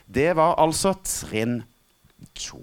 [0.06, 1.64] Det var altså trinn
[2.38, 2.62] to.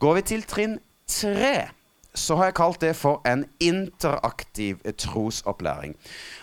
[0.00, 0.78] Går vi til trinn
[1.08, 1.68] tre,
[2.16, 5.94] så har jeg kalt det for en interaktiv trosopplæring.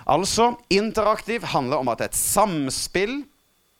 [0.10, 3.24] Altså, interaktiv handler om at det er et samspill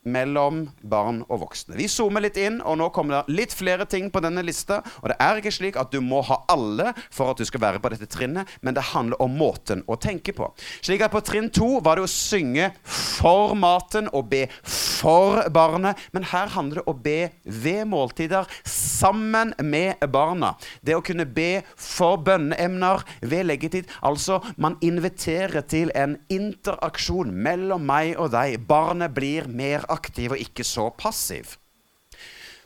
[0.04, 1.76] mellom barn og voksne.
[1.78, 4.80] Vi zoomer litt inn, og nå kommer det litt flere ting på denne lista.
[5.02, 7.80] Og det er ikke slik at du må ha alle for at du skal være
[7.82, 10.50] på dette trinnet, men det handler om måten å tenke på.
[10.84, 16.00] Slik at på trinn to var det å synge for maten og be for barnet,
[16.12, 17.18] men her handler det om å be
[17.64, 20.54] ved måltider sammen med barna.
[20.84, 23.88] Det å kunne be for bønneemner ved leggetid.
[24.04, 28.60] Altså, man inviterer til en interaksjon mellom meg og deg.
[28.68, 31.56] Barnet blir mer aktivt aktiv og ikke så passiv.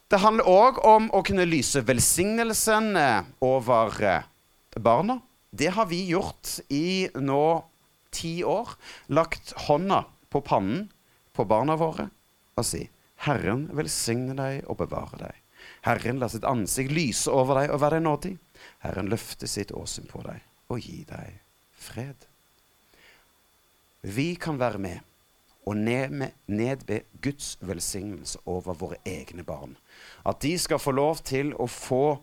[0.08, 4.28] Det handler òg om å kunne lyse velsignelsen eh, over eh,
[4.80, 5.18] barna.
[5.50, 7.44] Det har vi gjort i nå
[8.14, 8.72] ti år.
[9.12, 10.86] Lagt hånda på pannen
[11.36, 12.08] på barna våre
[12.58, 12.86] og si
[13.26, 15.36] Herren velsigne deg og bevare deg.
[15.86, 18.32] Herren lar sitt ansikt lyse over deg og være deg nådig.
[18.84, 21.38] Herren løfte sitt åsyn på deg og gi deg
[21.78, 22.26] fred.
[24.02, 25.07] Vi kan være med
[25.68, 29.76] og nedbe Guds velsignelse over våre egne barn.
[30.24, 32.18] At de skal få lov til å få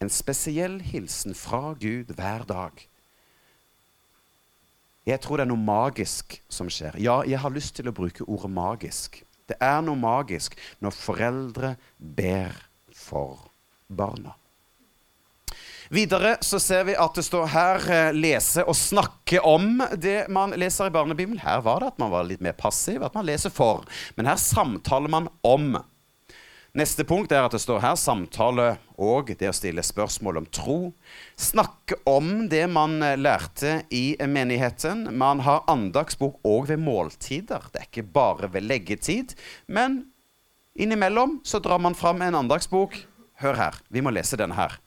[0.00, 2.86] en spesiell hilsen fra Gud hver dag.
[5.06, 7.00] Jeg tror det er noe magisk som skjer.
[7.02, 9.22] Ja, jeg har lyst til å bruke ordet magisk.
[9.48, 12.54] Det er noe magisk når foreldre ber
[12.94, 13.48] for
[13.88, 14.36] barna.
[15.90, 20.54] Videre så ser vi at det står her eh, 'lese og snakke om' det man
[20.54, 21.40] leser i barnebibelen.
[21.42, 23.82] Her var det at man var litt mer passiv, at man leser for.
[24.14, 25.80] Men her samtaler man om.
[26.78, 30.76] Neste punkt er at det står her samtale og det å stille spørsmål om tro.
[31.34, 35.08] Snakke om det man eh, lærte i menigheten.
[35.18, 37.66] Man har andagsbok òg ved måltider.
[37.72, 39.34] Det er ikke bare ved leggetid.
[39.66, 40.04] Men
[40.78, 42.94] innimellom så drar man fram en andagsbok.
[43.42, 44.78] Hør her, vi må lese denne her.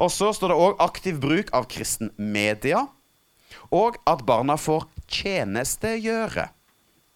[0.00, 2.86] Og så står det òg aktiv bruk av kristen media.
[3.74, 6.48] Og at barna får tjenestegjøre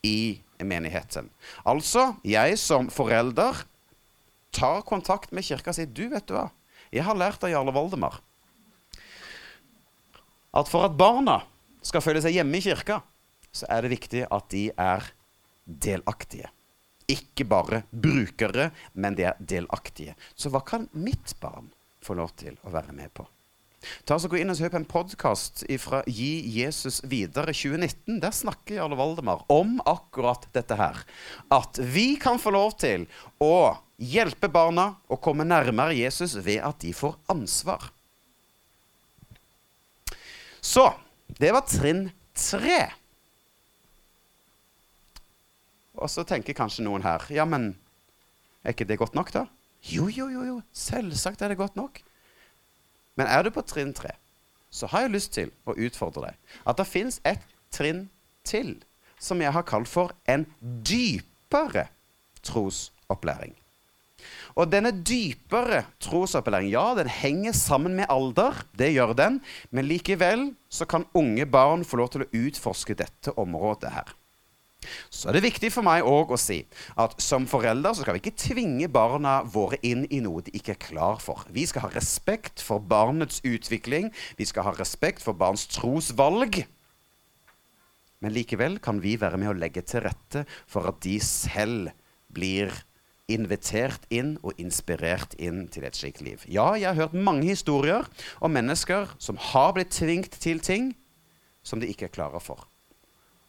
[0.07, 1.31] i menigheten.
[1.67, 3.65] Altså, jeg som forelder
[4.55, 6.49] tar kontakt med kirka og sier Du, vet du hva?
[6.95, 8.21] Jeg har lært av Jarle Voldemar
[10.55, 11.41] at for at barna
[11.85, 13.01] skal føle seg hjemme i kirka,
[13.55, 15.09] så er det viktig at de er
[15.65, 16.51] delaktige.
[17.11, 20.15] Ikke bare brukere, men de er delaktige.
[20.39, 21.69] Så hva kan mitt barn
[22.05, 23.27] få lov til å være med på.
[24.09, 28.21] Ta så Gå inn og hør på en podkast fra Gi Jesus videre 2019.
[28.23, 31.03] Der snakker Jarle Valdemar om akkurat dette her.
[31.53, 33.07] At vi kan få lov til
[33.45, 37.91] å hjelpe barna å komme nærmere Jesus ved at de får ansvar.
[40.65, 40.89] Så
[41.39, 42.89] det var trinn tre.
[45.95, 47.75] Og så tenker kanskje noen her Ja, men
[48.65, 49.45] er ikke det godt nok, da?
[49.85, 50.61] Jo, jo, jo, jo.
[50.73, 52.01] selvsagt er det godt nok.
[53.19, 54.15] Men er du på trinn tre,
[54.73, 56.39] så har jeg lyst til å utfordre deg.
[56.67, 57.43] At det fins et
[57.75, 58.09] trinn
[58.47, 58.79] til
[59.21, 61.87] som jeg har kalt for en dypere
[62.45, 63.55] trosopplæring.
[64.55, 68.65] Og denne dypere trosopplæringen, ja, den henger sammen med alder.
[68.79, 69.41] Det gjør den.
[69.71, 74.15] Men likevel så kan unge barn få lov til å utforske dette området her.
[75.11, 76.63] Så er det viktig for meg òg å si
[77.01, 80.77] at som forelder så skal vi ikke tvinge barna våre inn i noe de ikke
[80.77, 81.45] er klar for.
[81.55, 84.11] Vi skal ha respekt for barnets utvikling.
[84.39, 86.65] Vi skal ha respekt for barns trosvalg.
[88.25, 91.93] Men likevel kan vi være med å legge til rette for at de selv
[92.35, 92.73] blir
[93.31, 96.45] invitert inn og inspirert inn til et slikt liv.
[96.49, 98.09] Ja, jeg har hørt mange historier
[98.45, 100.93] om mennesker som har blitt tvingt til ting
[101.65, 102.67] som de ikke er klare for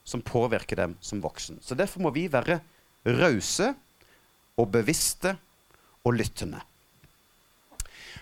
[0.06, 1.60] som påvirker dem som voksen.
[1.62, 2.60] Så derfor må vi være
[3.06, 3.74] rause
[4.56, 5.36] og bevisste
[6.06, 6.62] og lyttende.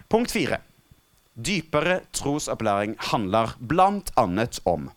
[0.09, 0.61] Punkt fire.
[1.33, 4.25] Dypere trosopplæring handler bl.a.
[4.65, 4.91] om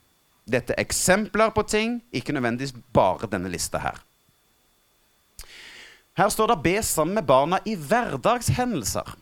[0.46, 3.98] Dette er eksempler på ting, ikke nødvendigvis bare denne lista her.
[6.16, 9.16] Her står det 'be sammen med barna i hverdagshendelser'.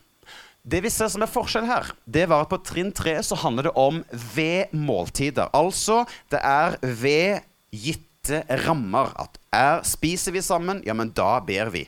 [0.65, 3.63] Det vi ser som er forskjell her, det var at på trinn tre så handler
[3.63, 4.03] det om
[4.35, 5.49] ved måltider.
[5.53, 7.41] Altså det er ved
[7.75, 9.11] gitte rammer.
[9.19, 11.85] At er, spiser vi sammen, ja, men da ber vi.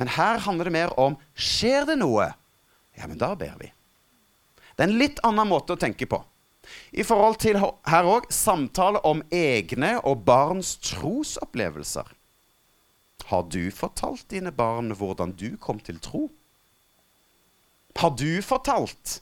[0.00, 2.30] Men her handler det mer om skjer det noe,
[2.96, 3.68] ja, men da ber vi.
[4.72, 6.22] Det er en litt annen måte å tenke på.
[6.96, 12.06] I forhold til her òg samtale om egne og barns trosopplevelser.
[13.30, 16.28] Har du fortalt dine barn hvordan du kom til tro?
[18.00, 19.20] Har du fortalt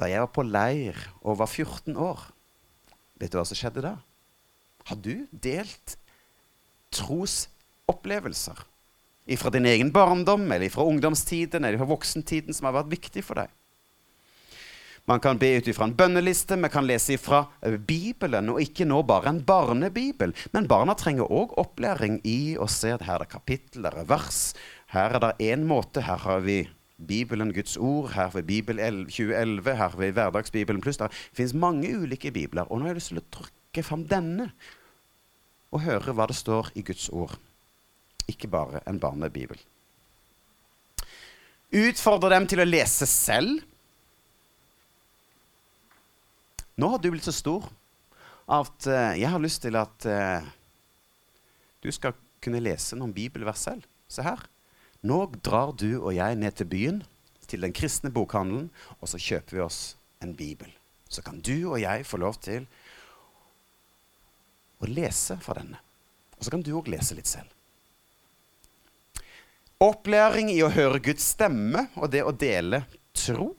[0.00, 2.22] da jeg var på leir og var 14 år?
[3.20, 3.94] Vet du hva som skjedde da?
[4.88, 5.96] Har du delt
[6.96, 8.64] trosopplevelser?
[9.30, 13.42] ifra din egen barndom, eller fra ungdomstiden eller fra voksentiden som har vært viktig for
[13.42, 13.52] deg?
[15.08, 18.86] Man kan be ut ifra en bønneliste, vi kan lese ifra eh, Bibelen, og ikke
[18.86, 20.34] nå bare en barnebibel.
[20.54, 24.10] Men barna trenger òg opplæring i å se at her er det kapittel, der er
[24.10, 24.52] vers.
[24.92, 26.04] Her er det én måte.
[26.06, 26.60] Her har vi
[27.06, 28.12] Bibelen, Guds ord.
[28.14, 29.76] Her ved Bibel 2011.
[29.76, 31.00] Her ved Hverdagsbibelen pluss.
[31.00, 32.68] Det finnes mange ulike bibler.
[32.68, 34.50] Og nå har jeg lyst til å trykke fram denne
[35.70, 37.36] og høre hva det står i Guds ord.
[38.30, 39.58] Ikke bare en barnebibel.
[41.70, 43.60] Utfordre dem til å lese selv
[46.80, 47.66] nå har du blitt så stor
[48.50, 50.46] at uh, jeg har lyst til at uh,
[51.84, 53.84] du skal kunne lese noen bibelvers selv.
[54.08, 54.40] Se her.
[55.06, 57.00] Nå drar du og jeg ned til byen,
[57.48, 58.68] til den kristne bokhandelen,
[59.00, 59.80] og så kjøper vi oss
[60.22, 60.68] en bibel.
[61.10, 62.66] Så kan du og jeg få lov til
[64.80, 65.80] å lese fra denne.
[66.38, 67.48] Og så kan du òg lese litt selv.
[69.80, 72.82] Opplæring i å høre Guds stemme og det å dele
[73.16, 73.54] tro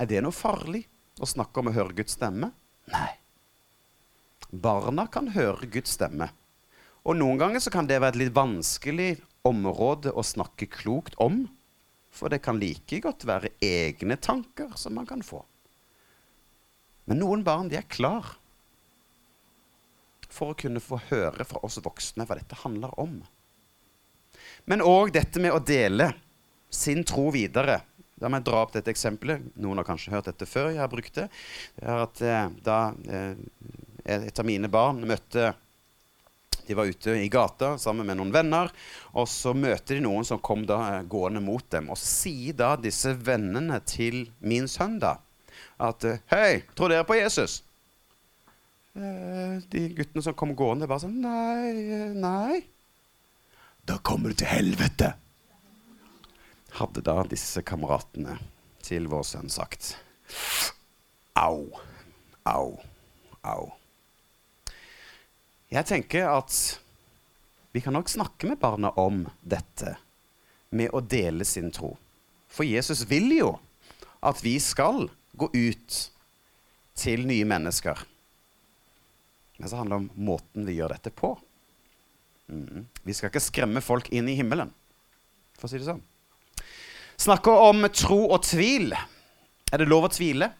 [0.00, 0.84] er det noe farlig
[1.20, 2.48] å snakke om å høre Guds stemme?
[2.90, 3.10] Nei.
[4.50, 6.30] Barna kan høre Guds stemme.
[7.02, 9.10] Og noen ganger så kan det være et litt vanskelig
[9.46, 11.44] område å snakke klokt om.
[12.12, 15.40] For det kan like godt være egne tanker som man kan få.
[17.08, 18.36] Men noen barn de er klar
[20.32, 23.18] for å kunne få høre fra oss voksne hva dette handler om.
[24.70, 26.12] Men òg dette med å dele
[26.72, 27.82] sin tro videre
[28.22, 29.48] La meg dra opp dette eksempelet.
[29.58, 31.24] Noen har kanskje hørt dette før jeg har brukt det.
[31.74, 32.76] det er at eh, Da
[33.10, 33.32] eh,
[34.14, 35.48] et av mine barn møtte
[36.66, 38.70] De var ute i gata sammen med noen venner,
[39.12, 41.90] og så møter de noen som kom da eh, gående mot dem.
[41.92, 45.16] Og sier da disse vennene til min sønn da
[45.82, 47.60] at eh, Hei, tror dere på Jesus?
[48.94, 52.62] Eh, de guttene som kom gående, bare sånn Nei, nei.
[53.88, 55.16] Da kommer du til helvete
[56.78, 58.38] hadde da disse kameratene
[58.84, 59.94] til vår sønn sagt
[61.38, 61.68] Au,
[62.48, 62.68] au,
[63.42, 63.64] au.
[65.72, 66.56] Jeg tenker at
[67.72, 69.96] vi kan nok snakke med barna om dette
[70.72, 71.94] med å dele sin tro.
[72.52, 73.54] For Jesus vil jo
[74.20, 75.98] at vi skal gå ut
[77.00, 78.04] til nye mennesker.
[79.56, 81.32] Men så handler det om måten vi gjør dette på.
[82.52, 82.84] Mm.
[83.02, 84.72] Vi skal ikke skremme folk inn i himmelen,
[85.56, 86.04] for å si det sånn
[87.22, 88.92] snakker om tro og tvil.
[89.72, 90.50] Er det lov å tvile?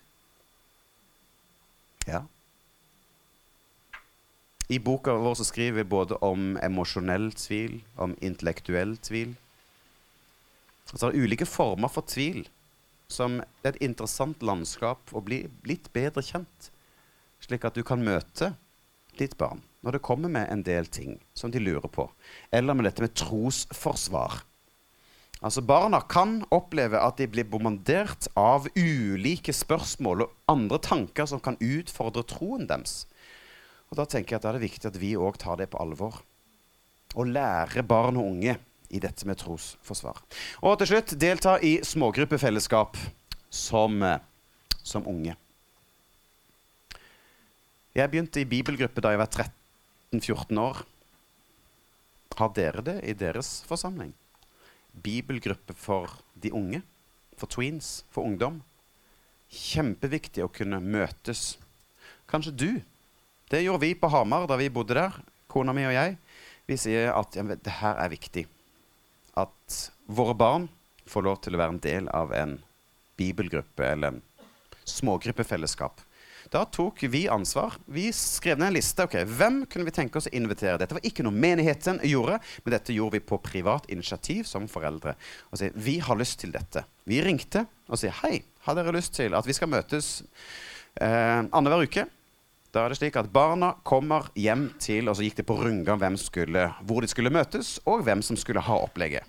[2.07, 2.23] Ja.
[4.73, 9.35] I boka vår så skriver vi både om emosjonell tvil, om intellektuell tvil.
[10.89, 12.47] Altså det er ulike former for tvil
[13.13, 16.71] som det er et interessant landskap å bli litt bedre kjent.
[17.45, 18.55] Slik at du kan møte
[19.19, 22.07] ditt barn når det kommer med en del ting som de lurer på.
[22.55, 24.41] Eller med dette med trosforsvar.
[25.43, 31.43] Altså Barna kan oppleve at de blir bombardert av ulike spørsmål og andre tanker som
[31.43, 33.03] kan utfordre troen deres.
[33.93, 36.23] Og Da tenker jeg at det er viktig at vi òg tar det på alvor.
[37.13, 38.57] Og lære barn og unge
[38.93, 40.23] i dette med trosforsvar.
[40.65, 42.97] Og til slutt delta i smågruppefellesskap
[43.53, 44.19] som, eh,
[44.83, 45.37] som unge.
[47.95, 50.85] Jeg begynte i bibelgruppe da jeg var 13-14 år.
[52.37, 54.15] Har dere det i deres forsamling?
[54.93, 56.83] bibelgruppe for de unge.
[57.37, 58.61] For tweens, for ungdom.
[59.53, 61.57] Kjempeviktig å kunne møtes.
[62.29, 62.71] Kanskje du.
[63.53, 65.17] Det gjorde vi på Hamar da vi bodde der,
[65.53, 66.15] kona mi og jeg.
[66.65, 68.47] Vi sier at ja, det her er viktig.
[69.37, 69.75] At
[70.09, 70.65] våre barn
[71.05, 72.55] får lov til å være en del av en
[73.21, 74.23] bibelgruppe eller en
[74.89, 76.01] smågruppefellesskap.
[76.49, 77.77] Da tok vi ansvar.
[77.85, 79.05] Vi skrev ned en liste.
[79.05, 80.79] ok, Hvem kunne vi tenke oss å invitere?
[80.81, 85.13] Dette var ikke noe menigheten gjorde, men dette gjorde vi på privat initiativ som foreldre.
[85.53, 86.87] Og sier, Vi har lyst til dette.
[87.05, 90.23] Vi ringte og sa hei, har dere lyst til at vi skal møtes
[90.97, 92.09] eh, annenhver uke?
[92.73, 96.01] Da er det slik at Barna kommer hjem til og så gikk det på rundgang
[96.01, 99.29] hvor de skulle møtes, og hvem som skulle ha opplegget.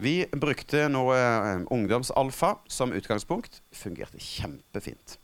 [0.00, 3.60] Vi brukte noe eh, ungdomsalfa som utgangspunkt.
[3.72, 5.18] Fungerte kjempefint.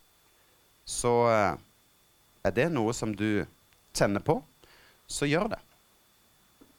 [0.85, 1.55] Så eh,
[2.45, 3.45] Er det noe som du
[3.97, 4.37] tenner på,
[5.09, 5.59] så gjør det.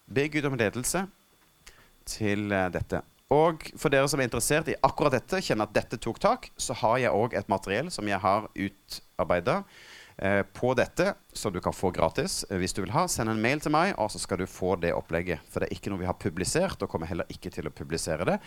[0.08, 1.02] Be Gud om ledelse
[2.08, 3.02] til uh, dette.
[3.28, 6.78] Og for dere som er interessert i akkurat dette, kjenner at dette tok tak, så
[6.80, 9.97] har jeg òg et materiell som jeg har utarbeida eh,
[10.54, 13.06] på dette, som du kan få gratis eh, hvis du vil ha.
[13.08, 15.44] Send en mail til meg, og så skal du få det opplegget.
[15.52, 18.26] For det er ikke noe vi har publisert, og kommer heller ikke til å publisere
[18.28, 18.40] det.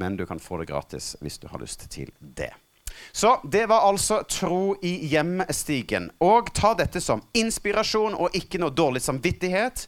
[0.00, 2.52] Men du kan få det gratis hvis du har lyst til det.
[3.12, 6.10] Så det var altså tro i hjemstigen.
[6.24, 9.86] Og ta dette som inspirasjon og ikke noe dårlig samvittighet.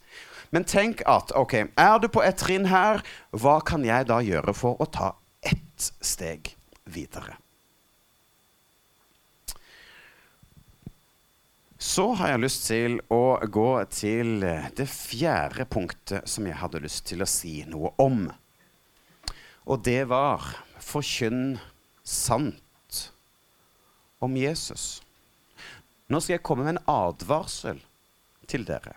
[0.51, 4.55] Men tenk at ok, er du på et trinn her, hva kan jeg da gjøre
[4.57, 5.15] for å ta
[5.47, 6.53] ett steg
[6.91, 7.39] videre?
[11.91, 14.45] Så har jeg lyst til å gå til
[14.79, 18.29] det fjerde punktet som jeg hadde lyst til å si noe om.
[19.67, 20.45] Og det var
[20.79, 21.57] forkynn
[22.07, 23.01] sant
[24.23, 25.01] om Jesus.
[26.07, 27.83] Nå skal jeg komme med en advarsel
[28.47, 28.95] til dere.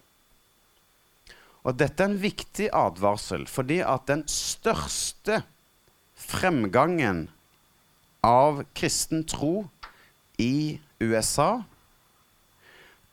[1.65, 5.41] Og dette er en viktig advarsel fordi at den største
[6.29, 7.25] fremgangen
[8.21, 9.63] av kristen tro
[10.37, 11.63] i USA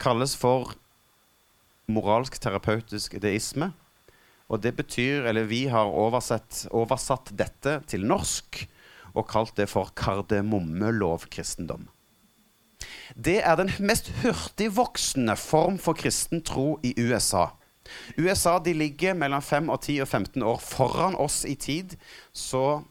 [0.01, 0.75] kalles for
[1.91, 3.73] moralsk terapeutisk deisme.
[4.51, 8.65] Og det betyr, eller vi har oversatt, oversatt dette til norsk
[9.15, 11.87] og kalt det for kardemommelovkristendom.
[13.15, 17.51] Det er den mest hurtigvoksende form for kristen tro i USA.
[18.19, 21.97] USA de ligger mellom 5 og 10 og 15 år foran oss i tid,
[22.33, 22.83] så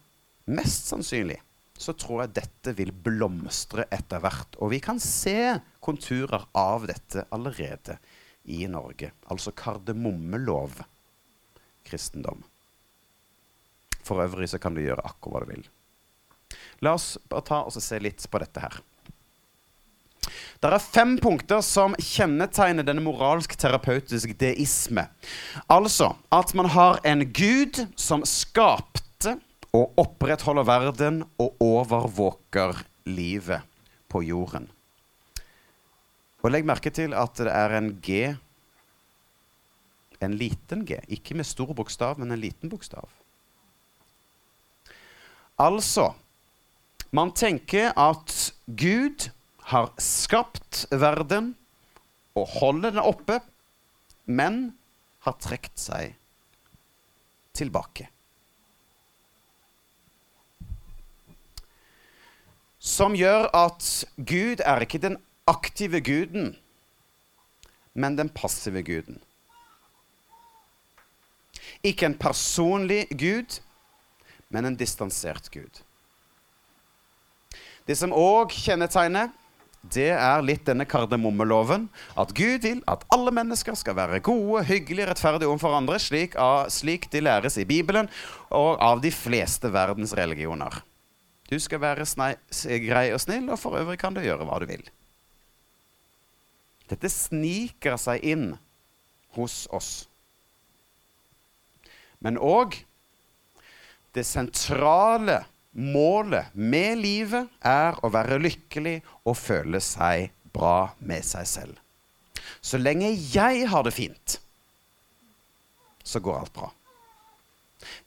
[0.49, 1.39] mest sannsynlig
[1.80, 4.57] så tror jeg dette vil blomstre etter hvert.
[4.60, 5.55] Og vi kan se
[5.89, 7.97] konturer av dette allerede
[8.49, 9.11] i Norge.
[9.27, 10.79] Altså kardemommelov
[11.89, 12.43] kristendom.
[14.03, 15.67] For øvrig så kan du gjøre akkurat hva du vil.
[16.85, 18.79] La oss bare ta og se litt på dette her.
[20.59, 25.05] Det er fem punkter som kjennetegner denne moralsk-terapeutisk deisme.
[25.71, 29.37] Altså at man har en gud som skapte
[29.75, 33.63] og opprettholder verden og overvåker livet
[34.11, 34.67] på jorden.
[36.39, 38.35] Og legg merke til at det er en G,
[40.23, 40.99] en liten G.
[41.11, 43.07] Ikke med stor bokstav, men en liten bokstav.
[45.59, 46.13] Altså
[47.11, 49.31] Man tenker at Gud
[49.71, 51.55] har skapt verden
[52.37, 53.39] og holder den oppe,
[54.29, 54.59] men
[55.25, 56.13] har trukket seg
[57.57, 58.05] tilbake.
[62.77, 63.89] Som gjør at
[64.21, 65.17] Gud er ikke den
[65.49, 66.53] aktive guden,
[67.93, 69.19] men den passive guden.
[71.83, 73.59] Ikke en personlig gud,
[74.49, 75.81] men en distansert gud.
[77.87, 79.31] Det som òg kjennetegner
[79.79, 81.87] det er litt denne kardemommeloven.
[82.19, 86.67] At Gud vil at alle mennesker skal være gode, hyggelige, rettferdige overfor andre, slik, av,
[86.73, 88.09] slik de læres i Bibelen
[88.51, 90.81] og av de fleste verdens religioner.
[91.49, 92.05] Du skal være
[92.83, 94.83] grei og snill, og for øvrig kan du gjøre hva du vil.
[96.89, 98.51] Dette sniker seg inn
[99.37, 100.07] hos oss.
[102.19, 102.81] Men òg
[104.17, 105.43] det sentrale
[105.79, 108.97] Målet med livet er å være lykkelig
[109.29, 111.75] og føle seg bra med seg selv.
[112.59, 114.39] Så lenge jeg har det fint,
[116.03, 116.71] så går alt bra.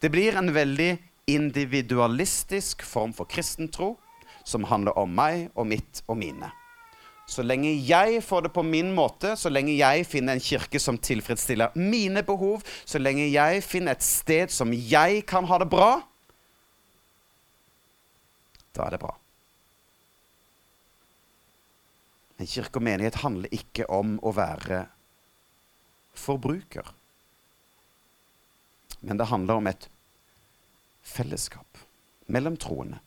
[0.02, 0.90] Det blir en veldig
[1.30, 3.94] individualistisk form for kristen tro
[4.44, 6.50] som handler om meg og mitt og mine.
[7.28, 10.98] Så lenge jeg får det på min måte, så lenge jeg finner en kirke som
[10.98, 15.92] tilfredsstiller mine behov, så lenge jeg finner et sted som jeg kan ha det bra,
[18.72, 19.12] da er det bra.
[22.40, 24.86] En kirke og menighet handler ikke om å være
[26.18, 26.88] forbruker.
[29.02, 29.88] Men det handler om et
[31.06, 31.82] fellesskap
[32.32, 32.98] mellom troende.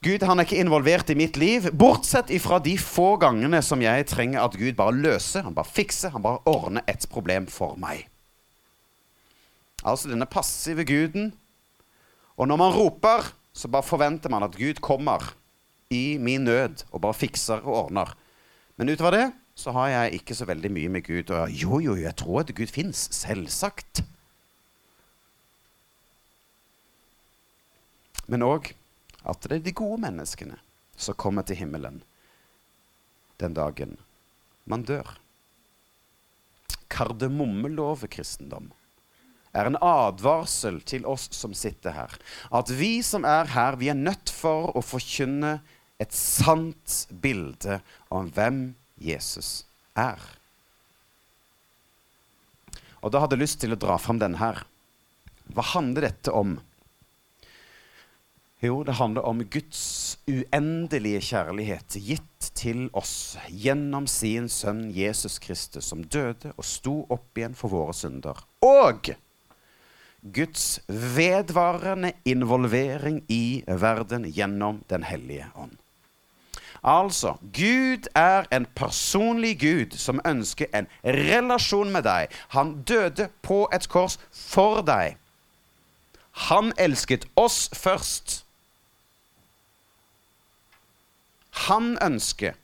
[0.00, 4.06] Gud han er ikke involvert i mitt liv, bortsett ifra de få gangene som jeg
[4.08, 8.06] trenger at Gud bare løser, han bare fikser, han bare ordner et problem for meg.
[9.84, 11.34] Altså denne passive guden.
[12.40, 15.34] Og når man roper, så bare forventer man at Gud kommer
[15.92, 18.16] i min nød og bare fikser og ordner.
[18.80, 19.26] Men utover det
[19.60, 21.30] så har jeg ikke så veldig mye med Gud.
[21.36, 23.08] Og jo, jo, jeg tror at Gud fins.
[23.12, 24.00] Selvsagt.
[28.30, 28.72] Men òg
[29.24, 30.58] at det er de gode menneskene
[31.00, 32.00] som kommer til himmelen
[33.40, 33.96] den dagen
[34.68, 35.16] man dør.
[36.92, 38.70] Kardemommelov kristendom
[39.56, 42.12] er en advarsel til oss som sitter her.
[42.54, 45.58] At vi som er her, vi er nødt for å forkynne
[46.00, 47.80] et sant bilde
[48.14, 48.60] om hvem
[49.00, 49.64] Jesus
[49.98, 50.20] er.
[53.00, 54.62] Og da hadde jeg lyst til å dra fram denne her.
[55.50, 56.58] Hva handler dette om?
[58.60, 65.86] Jo, det handler om Guds uendelige kjærlighet gitt til oss gjennom sin sønn Jesus Kristus,
[65.88, 68.36] som døde og sto opp igjen for våre synder.
[68.60, 69.14] Og
[70.20, 75.78] Guds vedvarende involvering i verden gjennom Den hellige ånd.
[76.84, 82.28] Altså, Gud er en personlig Gud som ønsker en relasjon med deg.
[82.52, 85.16] Han døde på et kors for deg.
[86.48, 88.44] Han elsket oss først.
[91.68, 92.56] Han ønsker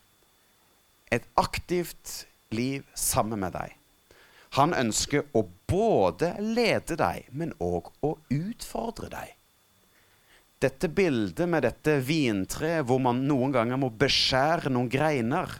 [1.13, 3.75] et aktivt liv sammen med deg.
[4.57, 9.37] Han ønsker å både lede deg, men òg å utfordre deg
[10.63, 15.51] dette bildet med dette vintreet hvor man noen ganger må beskjære noen greiner.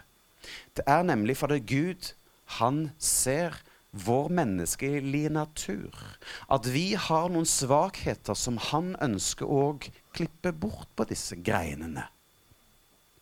[0.77, 2.13] Det er nemlig fordi Gud,
[2.59, 3.59] han ser
[4.07, 5.93] vår menneskelige natur.
[6.53, 9.77] At vi har noen svakheter som han ønsker å
[10.17, 12.07] klippe bort på disse greinene.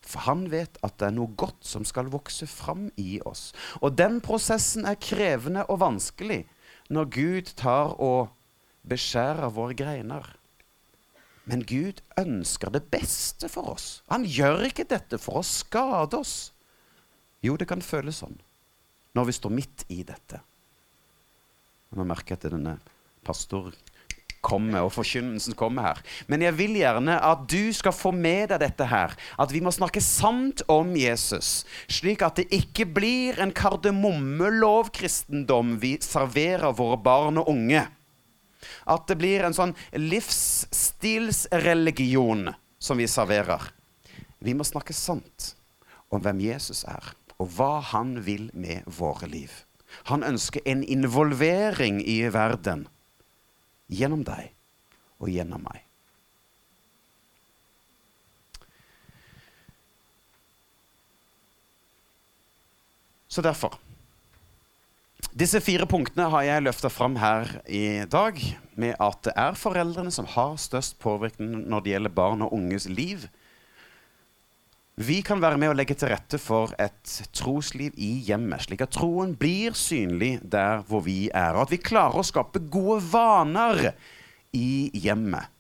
[0.05, 3.53] For han vet at det er noe godt som skal vokse fram i oss.
[3.81, 6.45] Og den prosessen er krevende og vanskelig
[6.93, 8.33] når Gud tar og
[8.89, 10.27] beskjærer våre greiner.
[11.49, 14.03] Men Gud ønsker det beste for oss.
[14.13, 16.53] Han gjør ikke dette for å skade oss.
[17.45, 18.37] Jo, det kan føles sånn
[19.15, 20.41] når vi står midt i dette.
[21.95, 22.79] Nå merker jeg at denne
[23.25, 23.69] pastor
[24.45, 25.99] kommer, og forkynnelsen kommer her.
[26.30, 29.11] Men jeg vil gjerne at du skal få med deg dette her.
[29.40, 31.64] At vi må snakke sant om Jesus.
[31.88, 37.82] Slik at det ikke blir en kardemommelovkristendom vi serverer våre barn og unge.
[38.88, 43.61] At det blir en sånn livsstilsreligion som vi serverer.
[44.45, 45.57] Vi må snakke sant
[46.12, 49.51] om hvem Jesus er, og hva han vil med våre liv.
[50.11, 52.86] Han ønsker en involvering i verden
[53.87, 54.53] gjennom deg
[55.20, 55.80] og gjennom meg.
[63.28, 63.80] Så derfor
[65.35, 68.37] disse fire punktene har jeg løfta fram her i dag,
[68.78, 72.87] med at det er foreldrene som har størst påvirkning når det gjelder barn og unges
[72.87, 73.24] liv.
[74.95, 78.92] Vi kan være med å legge til rette for et trosliv i hjemmet, slik at
[78.95, 83.88] troen blir synlig der hvor vi er, og at vi klarer å skape gode vaner
[84.55, 85.51] i hjemmet,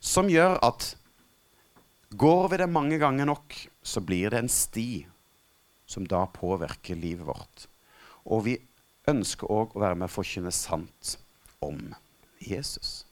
[0.00, 0.94] som gjør at
[2.16, 5.04] går vi det mange ganger nok, så blir det en sti
[5.84, 7.68] som da påvirker livet vårt.
[8.32, 8.56] Og vi
[9.10, 11.18] ønsker òg å være med å forkynne sant
[11.60, 11.92] om
[12.40, 13.09] Jesus.